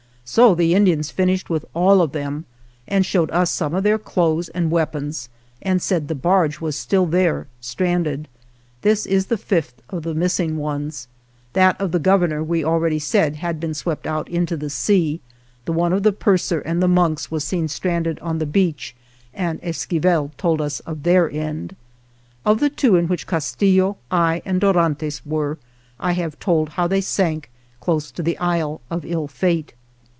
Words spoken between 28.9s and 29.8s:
Ill Fate.